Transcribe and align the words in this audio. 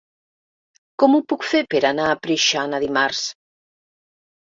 Com 1.03 1.17
ho 1.17 1.19
puc 1.35 1.45
fer 1.51 1.63
per 1.75 1.83
anar 1.91 2.09
a 2.09 2.19
Preixana 2.25 2.83
dimarts? 2.89 3.25